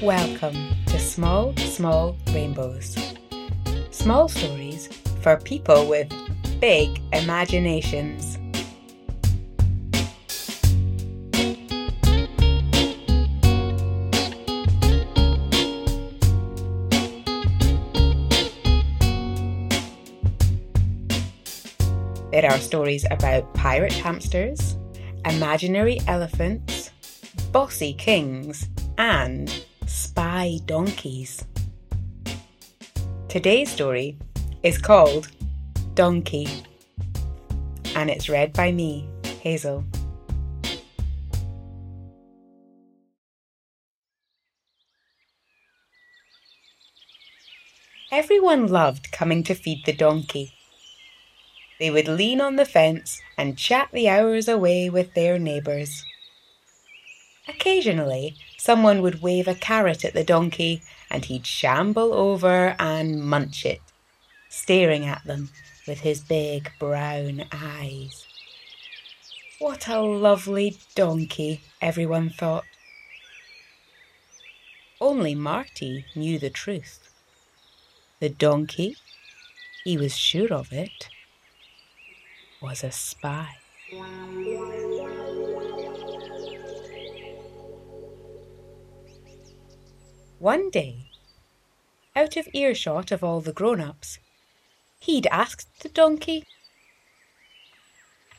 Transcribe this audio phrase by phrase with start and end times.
[0.00, 2.96] Welcome to Small, Small Rainbows.
[3.90, 4.86] Small stories
[5.20, 6.08] for people with
[6.60, 8.38] big imaginations.
[22.32, 24.78] There are stories about pirate hamsters,
[25.26, 26.90] imaginary elephants,
[27.52, 29.52] bossy kings, and
[29.84, 31.44] spy donkeys.
[33.28, 34.16] Today's story
[34.62, 35.28] is called
[35.92, 36.48] Donkey,
[37.94, 39.10] and it's read by me,
[39.42, 39.84] Hazel.
[48.10, 50.54] Everyone loved coming to feed the donkey.
[51.82, 56.04] They would lean on the fence and chat the hours away with their neighbours.
[57.48, 63.66] Occasionally, someone would wave a carrot at the donkey and he'd shamble over and munch
[63.66, 63.80] it,
[64.48, 65.50] staring at them
[65.88, 68.28] with his big brown eyes.
[69.58, 72.62] What a lovely donkey, everyone thought.
[75.00, 77.12] Only Marty knew the truth.
[78.20, 78.98] The donkey,
[79.82, 81.08] he was sure of it,
[82.62, 83.48] was a spy.
[90.38, 91.10] One day,
[92.14, 94.18] out of earshot of all the grown ups,
[95.00, 96.44] he'd asked the donkey.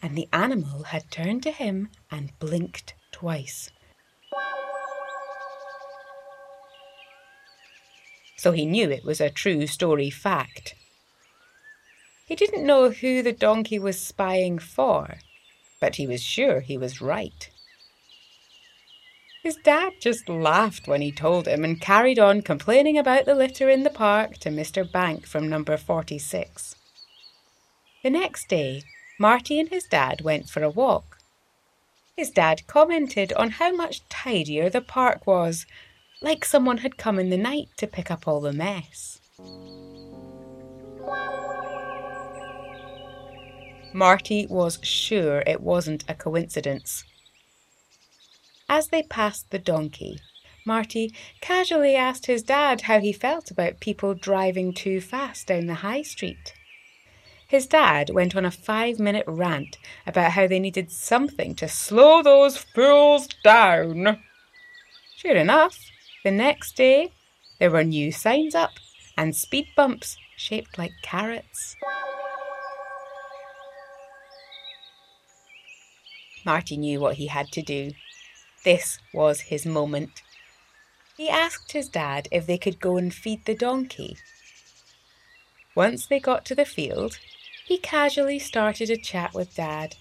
[0.01, 3.69] And the animal had turned to him and blinked twice.
[8.37, 10.75] So he knew it was a true story fact.
[12.25, 15.17] He didn't know who the donkey was spying for,
[15.81, 17.49] but he was sure he was right.
[19.43, 23.69] His dad just laughed when he told him and carried on complaining about the litter
[23.69, 24.89] in the park to Mr.
[24.89, 26.75] Bank from number 46.
[28.03, 28.83] The next day,
[29.19, 31.17] Marty and his dad went for a walk.
[32.15, 35.65] His dad commented on how much tidier the park was,
[36.21, 39.19] like someone had come in the night to pick up all the mess.
[43.93, 47.03] Marty was sure it wasn't a coincidence.
[48.67, 50.19] As they passed the donkey,
[50.65, 55.75] Marty casually asked his dad how he felt about people driving too fast down the
[55.75, 56.53] high street.
[57.47, 59.77] His dad went on a five minute rant
[60.07, 64.23] about how they needed something to slow those fools down.
[65.15, 65.77] Sure enough,
[66.23, 67.11] the next day
[67.59, 68.71] there were new signs up
[69.17, 71.75] and speed bumps shaped like carrots.
[76.45, 77.91] Marty knew what he had to do.
[78.63, 80.21] This was his moment.
[81.17, 84.17] He asked his dad if they could go and feed the donkey.
[85.75, 87.19] Once they got to the field,
[87.65, 89.95] he casually started a chat with Dad.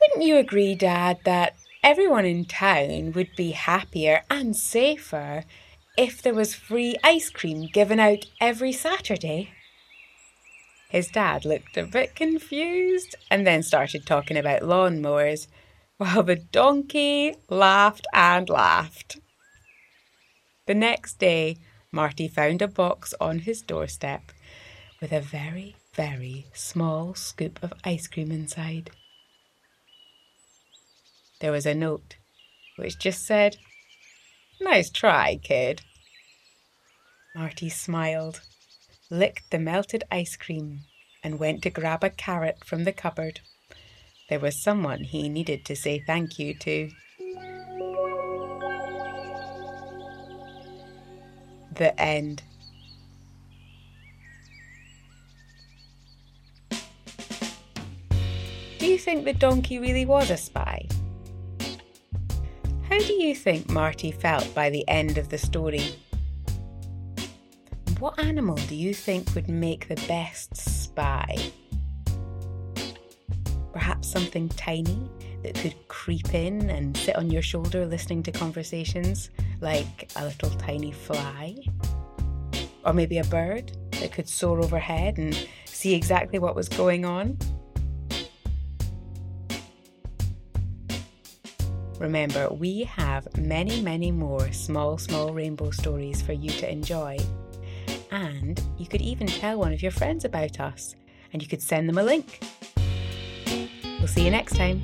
[0.00, 5.44] Wouldn't you agree, Dad, that everyone in town would be happier and safer
[5.96, 9.50] if there was free ice cream given out every Saturday?
[10.88, 15.46] His dad looked a bit confused and then started talking about lawnmowers,
[15.98, 19.18] while the donkey laughed and laughed.
[20.66, 21.58] The next day,
[21.92, 24.32] Marty found a box on his doorstep
[25.00, 28.90] with a very, very small scoop of ice cream inside.
[31.40, 32.16] There was a note
[32.76, 33.56] which just said,
[34.60, 35.82] Nice try, kid.
[37.34, 38.40] Marty smiled
[39.10, 40.80] licked the melted ice cream,
[41.22, 43.40] and went to grab a carrot from the cupboard.
[44.28, 46.90] There was someone he needed to say thank you to.
[51.74, 52.42] The end.
[58.78, 60.86] Do you think the donkey really was a spy?
[62.88, 65.94] How do you think Marty felt by the end of the story?
[67.98, 71.36] What animal do you think would make the best spy?
[73.72, 75.10] Perhaps something tiny
[75.42, 79.30] that could creep in and sit on your shoulder listening to conversations,
[79.60, 81.56] like a little tiny fly?
[82.84, 87.36] Or maybe a bird that could soar overhead and see exactly what was going on?
[91.98, 97.18] Remember, we have many, many more small, small rainbow stories for you to enjoy
[98.10, 100.94] And you could even tell one of your friends about us
[101.32, 102.40] and you could send them a link.
[103.98, 104.82] We'll see you next time.